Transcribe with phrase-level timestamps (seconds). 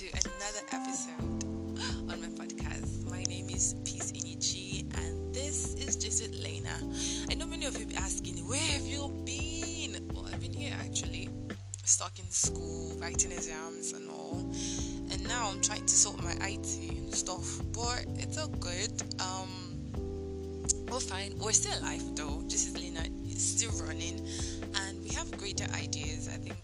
[0.00, 1.44] to another episode
[2.10, 3.10] on my podcast.
[3.10, 6.72] My name is Peace Inichi, and this is just Lena.
[7.28, 10.08] I know many of you be asking, where have you been?
[10.14, 11.28] Well, I've been here actually,
[11.84, 14.38] stuck in school, writing exams and all,
[15.12, 19.02] and now I'm trying to sort my IT and stuff, but it's all good.
[19.20, 19.92] Um,
[20.90, 21.34] we're fine.
[21.38, 22.40] We're still alive though.
[22.44, 23.02] This is Lena.
[23.26, 24.26] It's still running,
[24.76, 26.26] and we have greater ideas.
[26.32, 26.56] I think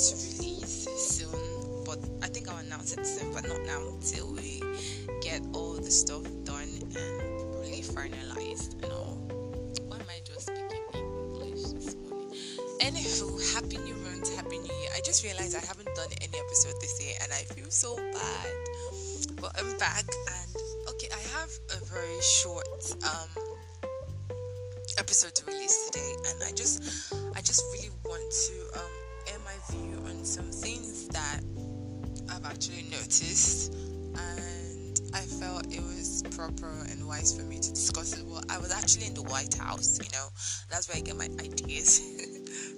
[0.00, 1.84] to release soon.
[1.84, 4.62] But I think I'll announce it soon, but not now until we
[5.20, 9.20] get all the stuff done and really finalized and all.
[9.88, 12.32] Why am I just speaking English this morning?
[12.80, 14.90] Anywho, happy new month, happy new year.
[14.96, 19.36] I just realized I haven't done any episode this year and I feel so bad.
[19.38, 20.62] But I'm back and
[20.94, 22.68] okay, I have a very short
[23.04, 23.44] um
[24.98, 28.90] episode to release today and I just I just really want to um,
[29.28, 31.40] air my view on some things that
[32.28, 38.12] I've actually noticed and I felt it was proper and wise for me to discuss
[38.12, 38.26] it.
[38.26, 40.28] Well, I was actually in the White House, you know,
[40.68, 42.02] that's where I get my ideas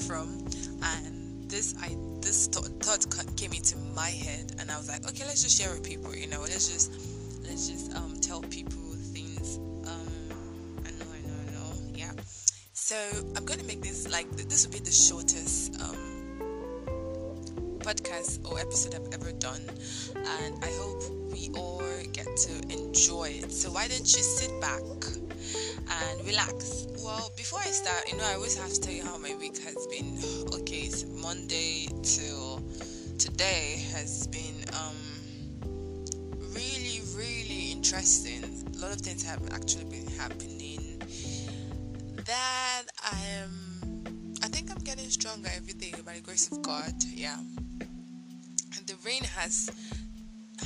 [0.08, 0.44] from
[0.82, 5.44] and this I this thought, came into my head and I was like, okay, let's
[5.44, 6.90] just share with people, you know, let's just
[7.44, 8.87] let's just um, tell people
[12.88, 12.96] So
[13.36, 15.98] I'm going to make this like this will be the shortest um,
[17.80, 19.60] podcast or episode I've ever done,
[20.16, 21.82] and I hope we all
[22.14, 23.52] get to enjoy it.
[23.52, 26.86] So why don't you sit back and relax?
[27.04, 29.58] Well, before I start, you know I always have to tell you how my week
[29.58, 30.16] has been.
[30.58, 32.62] Okay, so Monday till
[33.18, 34.96] today has been um,
[36.54, 38.44] really, really interesting.
[38.44, 40.57] A lot of things have actually been happening
[42.28, 44.04] that I am
[44.42, 46.92] I think I'm getting stronger every day by the grace of God.
[47.08, 47.38] Yeah.
[47.40, 49.70] And the rain has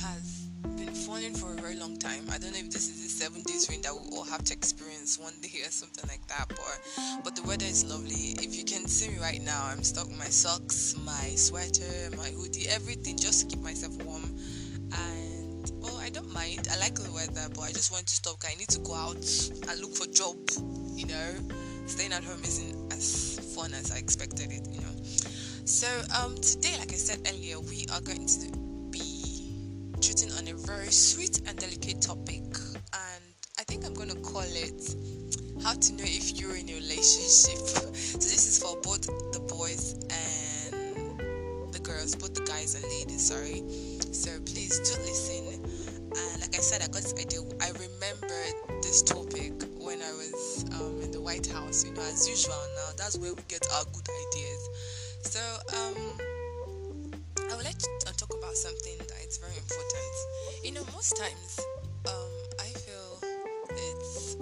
[0.00, 2.24] has been falling for a very long time.
[2.30, 4.54] I don't know if this is the seven days rain that we all have to
[4.54, 6.48] experience one day or something like that.
[6.48, 8.40] But but the weather is lovely.
[8.40, 12.28] If you can see me right now, I'm stuck with my socks, my sweater, my
[12.28, 14.24] hoodie, everything just to keep myself warm.
[14.96, 16.68] And well, I don't mind.
[16.72, 18.36] I like the weather, but I just want to stop.
[18.48, 19.28] I need to go out
[19.68, 20.36] and look for job
[21.00, 21.32] you know,
[21.86, 25.02] staying at home isn't as fun as I expected it, you know.
[25.64, 25.86] So
[26.20, 28.52] um, today, like I said earlier, we are going to
[28.90, 33.22] be treating on a very sweet and delicate topic, and
[33.58, 34.94] I think I'm going to call it
[35.64, 39.94] "How to Know If You're in a Relationship." so this is for both the boys
[40.12, 43.26] and the girls, both the guys and ladies.
[43.26, 43.64] Sorry.
[44.12, 45.64] So please do listen.
[46.12, 47.40] And like I said, I got this idea.
[47.62, 48.36] I remember
[48.82, 49.69] this topic
[50.00, 53.34] when I was um, in the White House, you know, as usual now, that's where
[53.34, 54.68] we get our good ideas.
[55.22, 55.40] So,
[55.76, 55.96] um,
[57.50, 60.14] I would like to uh, talk about something that is very important.
[60.64, 61.60] You know, most times,
[62.06, 63.18] um, I feel
[63.70, 64.36] it's,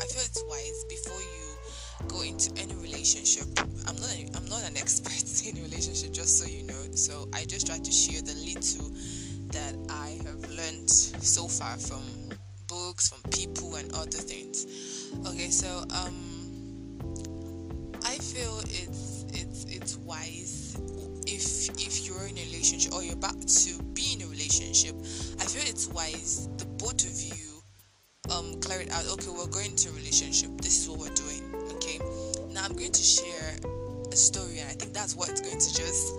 [0.00, 3.46] I feel it's wise before you go into any relationship.
[3.86, 5.12] I'm not, a, I'm not an expert
[5.46, 6.82] in relationship, just so you know.
[6.94, 8.90] So I just try to share the little
[9.52, 12.02] that I have learned so far from
[12.96, 14.66] books, from people, and other things.
[15.26, 16.98] Okay, so um,
[18.04, 20.78] I feel it's it's it's wise
[21.26, 24.94] if if you're in a relationship or you're about to be in a relationship.
[25.40, 27.62] I feel it's wise the both of you
[28.34, 29.06] um clear it out.
[29.12, 30.50] Okay, we're going to a relationship.
[30.62, 31.42] This is what we're doing.
[31.76, 31.98] Okay,
[32.50, 33.56] now I'm going to share
[34.10, 36.14] a story, and I think that's what's going to just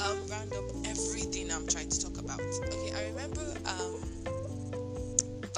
[0.00, 2.40] um round up everything I'm trying to talk about.
[2.40, 4.07] Okay, I remember um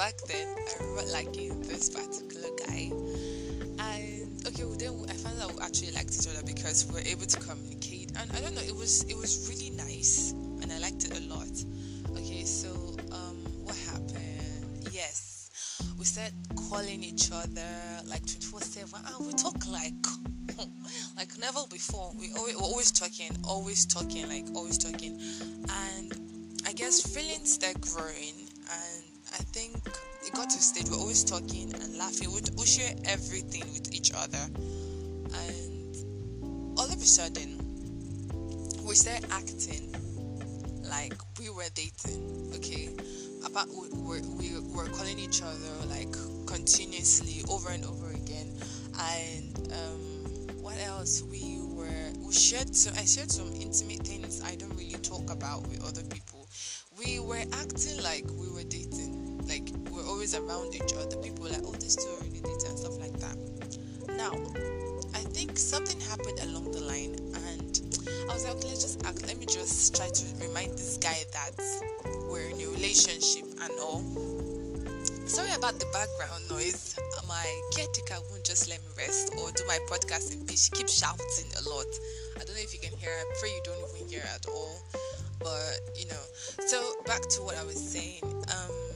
[0.01, 2.89] back then, I remember liking this particular guy.
[2.89, 7.05] And okay, well then I found out we actually liked each other because we were
[7.05, 8.11] able to communicate.
[8.17, 11.21] And I don't know, it was it was really nice, and I liked it a
[11.29, 11.53] lot.
[12.17, 12.69] Okay, so
[13.13, 14.89] um, what happened?
[14.91, 15.51] Yes,
[15.99, 17.69] we started calling each other
[18.09, 20.01] like 24/7, and we talk like
[21.15, 22.11] like never before.
[22.17, 25.21] We always we're always talking, always talking, like always talking,
[25.69, 26.09] and
[26.65, 29.75] I guess feelings start growing and I think
[30.25, 32.31] it got to a stage where we're always talking and laughing.
[32.31, 34.43] We, we share everything with each other,
[35.33, 37.57] and all of a sudden,
[38.85, 39.93] we start acting
[40.83, 42.51] like we were dating.
[42.55, 42.89] Okay,
[43.45, 46.11] about we were we were calling each other like
[46.45, 48.51] continuously over and over again,
[48.99, 51.23] and um, what else?
[51.23, 52.93] We were we shared some.
[52.97, 56.47] I shared some intimate things I don't really talk about with other people.
[56.97, 58.50] We were acting like we
[60.21, 61.17] we're around each other.
[61.17, 63.35] People like, oh, this dating and stuff like that.
[64.17, 64.31] Now,
[65.17, 67.17] I think something happened along the line,
[67.49, 67.81] and
[68.29, 69.25] I was like, okay, let's just act.
[69.25, 71.57] Let me just try to remind this guy that
[72.29, 74.05] we're in a relationship and all.
[75.25, 76.99] Sorry about the background noise.
[77.27, 80.65] My caretaker won't just let me rest or do my podcast in peace.
[80.65, 81.89] She keeps shouting a lot.
[82.35, 83.09] I don't know if you can hear.
[83.09, 84.77] I pray you don't even hear at all.
[85.39, 86.23] But you know.
[86.67, 86.77] So
[87.07, 88.21] back to what I was saying.
[88.21, 88.90] Um.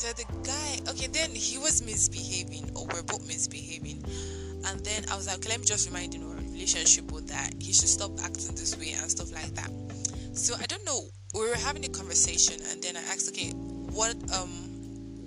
[0.00, 4.02] So the guy, okay, then he was misbehaving, or we're both misbehaving,
[4.64, 7.52] and then I was like, okay, let me just remind you, know, relationship with that
[7.60, 9.70] he should stop acting this way and stuff like that.
[10.32, 11.02] So I don't know.
[11.34, 13.50] We were having a conversation, and then I asked, okay,
[13.92, 14.48] what um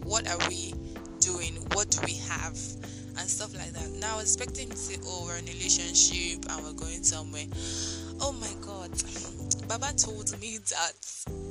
[0.06, 0.74] what are we
[1.20, 1.54] doing?
[1.74, 2.58] What do we have?
[3.14, 3.92] And stuff like that.
[4.02, 7.46] Now, I was expecting to say, oh, we're in a relationship and we're going somewhere.
[8.20, 8.90] Oh my God.
[9.68, 10.94] Baba told me that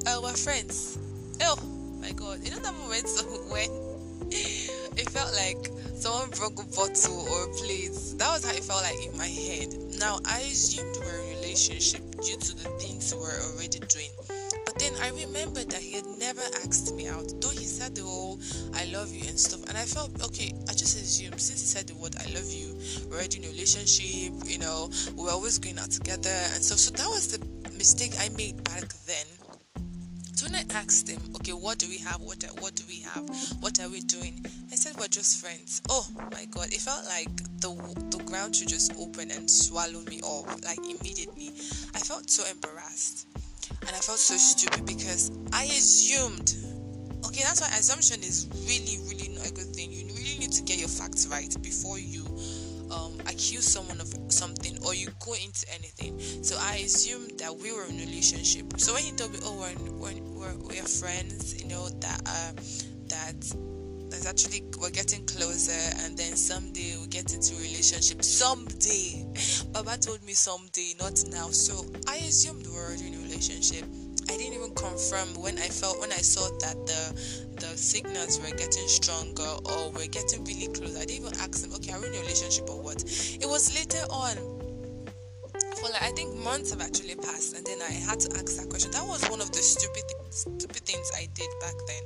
[0.08, 0.98] uh, we're friends.
[1.40, 2.40] Oh my God.
[2.43, 3.06] You know that moment
[3.50, 3.70] when
[4.99, 7.94] it felt like someone broke a bottle or a plate.
[8.19, 9.70] That was how it felt like in my head.
[10.00, 13.78] Now, I assumed we we're in a relationship due to the things we were already
[13.78, 14.10] doing.
[14.66, 18.02] But then I remembered that he had never asked me out, though he said the
[18.02, 18.40] whole
[18.75, 19.62] I love you and stuff.
[19.69, 22.75] And I felt okay, I just assumed since he said the word I love you,
[23.08, 26.78] we're already in a relationship, you know, we're always going out together and stuff.
[26.78, 27.38] So that was the
[27.78, 28.90] mistake I made back.
[30.42, 32.20] When I asked him, okay, what do we have?
[32.20, 33.22] What what do we have?
[33.60, 34.44] What are we doing?
[34.72, 35.80] I said we're just friends.
[35.88, 37.30] Oh my god, it felt like
[37.60, 37.70] the
[38.10, 41.52] the ground should just open and swallow me up like immediately.
[41.94, 43.28] I felt so embarrassed
[43.82, 46.56] and I felt so stupid because I assumed.
[47.24, 49.92] Okay, that's why assumption is really, really not a good thing.
[49.92, 52.26] You really need to get your facts right before you
[52.92, 56.18] um, accuse someone of something or you go into anything.
[56.42, 58.78] So I assumed that we were in a relationship.
[58.78, 62.52] So when he told me, "Oh, we're we're, we're, friends," you know that uh,
[63.08, 63.40] that
[64.10, 68.22] that's actually we're getting closer, and then someday we'll get into a relationship.
[68.22, 69.26] Someday,
[69.72, 71.48] Baba told me someday, not now.
[71.48, 73.84] So I assumed we were in a relationship.
[74.28, 77.02] I didn't even confirm when I felt when I saw that the
[77.60, 80.96] the signals were getting stronger or we're getting really close.
[80.96, 83.02] I didn't even ask him, okay, are we in a relationship or what?
[83.04, 84.36] It was later on.
[85.76, 88.69] For like I think months have actually passed, and then I had to ask that
[88.69, 88.90] question.
[88.92, 92.02] That was one of the stupid stupid things I did back then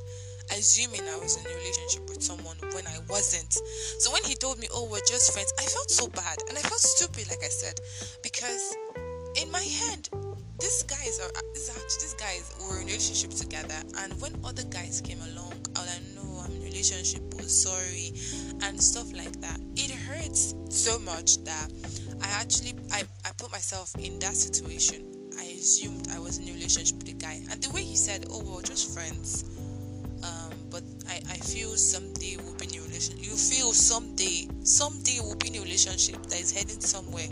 [0.53, 3.53] assuming I was in a relationship with someone when I wasn't.
[3.99, 6.63] So when he told me, "Oh, we're just friends," I felt so bad and I
[6.63, 7.81] felt stupid, like I said,
[8.23, 8.75] because
[9.35, 10.09] in my head
[10.61, 11.69] these guys are these,
[12.01, 15.89] these guys were in a relationship together and when other guys came along i was
[15.93, 18.13] like no i'm in a relationship oh sorry
[18.63, 19.61] and stuff like that.
[19.77, 21.71] It hurts so much that
[22.23, 25.13] i actually i, I put myself in that situation.
[25.39, 28.25] I assumed i was in a relationship with a guy and the way he said
[28.31, 29.45] oh we're just friends
[30.25, 35.19] um, but I, I feel someday we'll be in a relationship you feel someday someday
[35.21, 37.29] we'll be in a relationship that is heading somewhere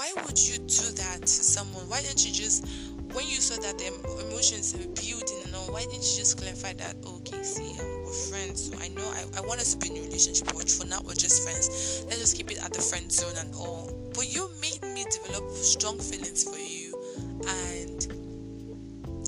[0.00, 1.86] why would you do that to someone?
[1.90, 2.66] Why didn't you just,
[3.12, 3.88] when you saw that the
[4.24, 8.12] emotions were building and all, why didn't you just clarify that, okay, see, um, we're
[8.32, 10.86] friends, so I know I, I want us to be in a relationship, but for
[10.86, 11.68] now we're just friends.
[12.08, 13.92] Let's just keep it at the friend zone and all.
[14.14, 16.96] But you made me develop strong feelings for you,
[17.44, 18.00] and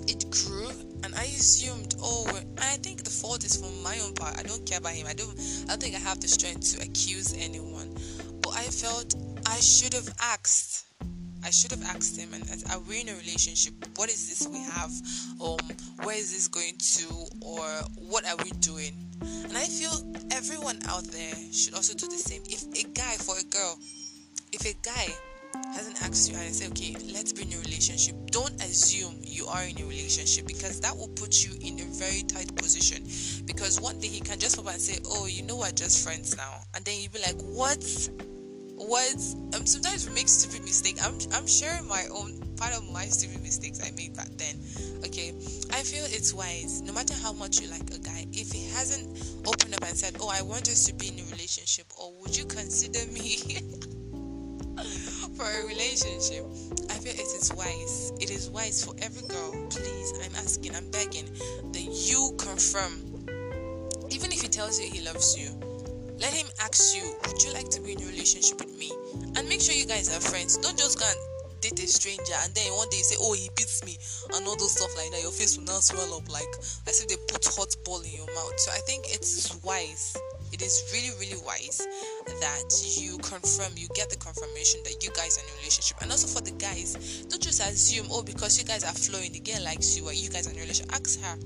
[0.09, 0.73] it grew
[1.05, 2.25] and I assumed, oh,
[2.57, 4.39] I think the fault is from my own part.
[4.39, 5.07] I don't care about him.
[5.07, 5.35] I don't.
[5.67, 7.93] I don't think I have the strength to accuse anyone.
[8.41, 9.15] But I felt
[9.53, 10.87] I should have asked.
[11.45, 13.75] I should have asked him, and are we in a relationship?
[13.97, 14.91] What is this we have?
[15.43, 15.59] Um,
[16.05, 17.07] where is this going to,
[17.43, 17.67] or
[18.09, 18.95] what are we doing?
[19.21, 19.93] And I feel
[20.31, 22.43] everyone out there should also do the same.
[22.47, 23.79] If a guy for a girl,
[24.53, 25.13] if a guy
[25.75, 29.65] hasn't asked you and say, okay, let's be in a relationship, don't assume you are
[29.65, 33.05] in a relationship because that will put you in a very tight position.
[33.45, 36.03] Because one day he can just pop up and say, oh, you know, we're just
[36.03, 37.85] friends now, and then you'll be like, what?
[38.89, 41.05] Was um, sometimes we make stupid mistakes.
[41.05, 44.57] I'm I'm sharing my own part of my stupid mistakes I made back then.
[45.05, 45.35] Okay,
[45.73, 46.81] I feel it's wise.
[46.83, 49.07] No matter how much you like a guy, if he hasn't
[49.47, 52.37] opened up and said, "Oh, I want us to be in a relationship," or "Would
[52.37, 53.39] you consider me?"
[55.37, 56.45] for a relationship,
[56.91, 58.13] I feel it is wise.
[58.21, 59.67] It is wise for every girl.
[59.71, 61.27] Please, I'm asking, I'm begging
[61.73, 63.27] that you confirm.
[64.11, 65.51] Even if he tells you he loves you,
[66.23, 68.93] let him ask you, Would you like to be in a relationship with me?
[69.37, 70.57] And make sure you guys are friends.
[70.57, 71.19] Don't just go and
[71.61, 73.99] date a stranger and then one day you say, Oh, he beats me,
[74.33, 75.21] and all those stuff like that.
[75.21, 76.49] Your face will now swell up like
[76.87, 78.55] as if they put hot ball in your mouth.
[78.57, 80.17] So I think it's wise.
[80.53, 81.81] It is really, really wise
[82.27, 85.97] that you confirm, you get the confirmation that you guys are in a relationship.
[86.03, 89.41] And also for the guys, don't just assume, oh, because you guys are flowing, the
[89.41, 90.93] girl likes you, or you guys are in a relationship.
[90.93, 91.39] Ask her,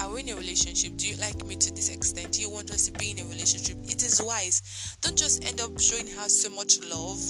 [0.00, 0.96] are we in a relationship?
[0.96, 2.32] Do you like me to this extent?
[2.32, 3.76] Do you want us to be in a relationship?
[3.84, 4.96] It is wise.
[5.00, 7.20] Don't just end up showing her so much love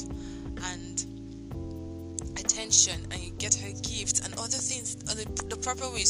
[0.64, 1.04] and
[2.38, 6.04] attention and you get her gifts and other things the, the proper way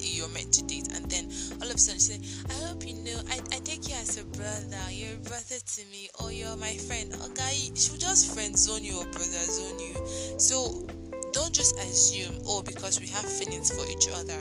[0.00, 1.24] you're meant to date and then
[1.60, 4.24] all of a sudden say i hope you know I, I take you as a
[4.24, 8.58] brother you're a brother to me or you're my friend oh, okay she'll just friend
[8.58, 9.94] zone you or brother zone you
[10.38, 10.86] so
[11.32, 14.40] don't just assume oh because we have feelings for each other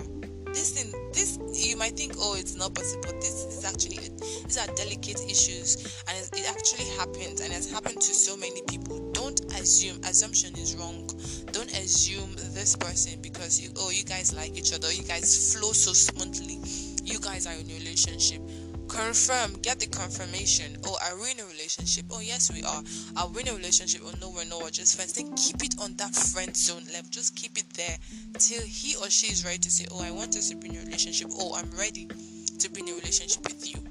[0.53, 1.38] this thing this
[1.75, 4.00] you might think oh it's not possible this is actually
[4.46, 8.62] these are delicate issues and it, it actually happens and it's happened to so many
[8.70, 9.12] people.
[9.12, 11.05] Don't assume assumption is wrong.
[11.51, 15.74] Don't assume this person because you oh you guys like each other you guys flow
[15.74, 16.60] so smoothly.
[17.03, 18.41] You guys are in a relationship
[18.95, 20.77] confirm get the confirmation.
[20.85, 22.05] Oh are we in a relationship.
[22.11, 22.81] Oh yes we are.
[23.17, 24.01] Are we in a relationship.
[24.05, 24.63] Oh no we're not.
[24.63, 25.13] We're just friends.
[25.13, 27.09] Then keep it on that friend zone level.
[27.11, 27.97] Just keep it there
[28.39, 30.77] till he or she is ready to say oh i want us to be in
[30.77, 31.27] a relationship.
[31.33, 32.07] Oh i'm ready
[32.59, 33.81] to be in a relationship with you.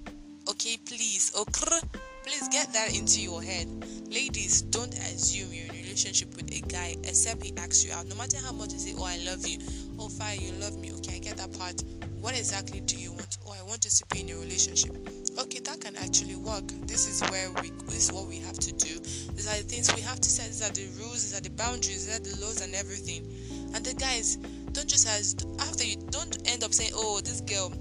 [0.48, 1.32] Okay please.
[1.36, 1.80] Okay
[2.24, 3.68] please get that into your head.
[4.08, 8.06] Ladies don't assume you're in a relationship with a guy except he asks you out.
[8.08, 9.58] No matter how much you say oh i love you
[9.98, 11.82] oh fine you love me okay i get that part
[12.24, 13.36] what exactly do you want?
[13.46, 14.96] Oh, I want to be in a relationship.
[15.38, 16.66] Okay, that can actually work.
[16.86, 18.98] This is where we this is what we have to do.
[18.98, 20.46] These are the things we have to set.
[20.46, 23.28] These are the rules, these are the boundaries, these are the laws and everything.
[23.74, 24.36] And the guys,
[24.72, 27.74] don't just as after you don't end up saying, Oh, this girl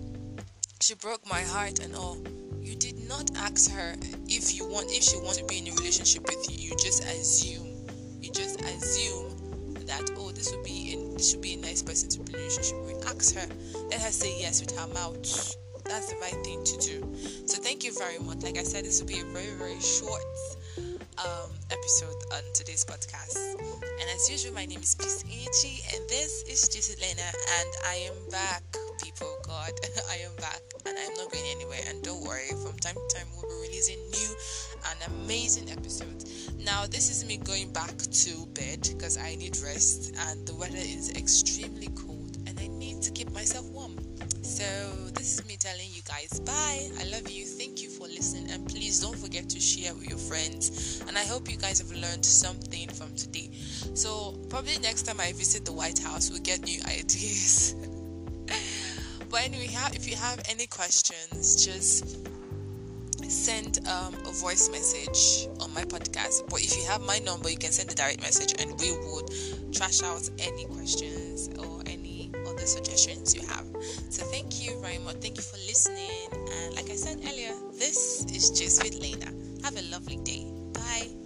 [0.82, 2.18] she broke my heart and all.
[2.60, 3.96] You did not ask her
[4.28, 6.70] if you want if she wants to be in a relationship with you.
[6.70, 7.88] You just assume.
[8.20, 9.33] You just assume
[9.88, 12.40] that oh this would be in, this should be a nice person to be in
[12.40, 13.08] a relationship with.
[13.08, 13.48] Ask her.
[13.90, 15.56] Let her say yes with her mouth.
[15.86, 17.16] That's the right thing to do.
[17.46, 18.42] So thank you very much.
[18.44, 20.24] Like I said, this will be a very very short
[21.24, 23.38] um, episode on today's podcast.
[24.00, 27.96] And as usual, my name is Peace Ichi, and this is Jesse Lena, and I
[28.10, 28.64] am back,
[30.10, 31.80] I am back, and I'm not going anywhere.
[31.88, 34.36] And don't worry, from time to time, we'll be releasing new
[34.90, 36.52] and amazing episodes.
[36.60, 40.78] Now, this is me going back to bed because I need rest, and the weather
[40.78, 43.96] is extremely cold, and I need to keep myself warm.
[44.44, 44.64] So,
[45.16, 46.90] this is me telling you guys bye.
[47.00, 47.46] I love you.
[47.46, 48.52] Thank you for listening.
[48.52, 51.02] And please don't forget to share with your friends.
[51.08, 53.50] And I hope you guys have learned something from today.
[53.94, 57.76] So, probably next time I visit the White House, we'll get new ideas.
[59.34, 62.28] But anyway, if you have any questions, just
[63.28, 66.48] send um, a voice message on my podcast.
[66.52, 69.74] But if you have my number, you can send a direct message and we would
[69.74, 73.66] trash out any questions or any other suggestions you have.
[74.12, 75.16] So thank you very much.
[75.16, 76.30] Thank you for listening.
[76.32, 79.34] And like I said earlier, this is Just with Lena.
[79.64, 80.46] Have a lovely day.
[80.74, 81.23] Bye.